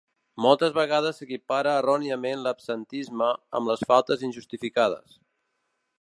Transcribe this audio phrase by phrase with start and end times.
[0.43, 5.19] Moltes vegades s’equipara erròniament l’absentisme amb les faltes injustificades.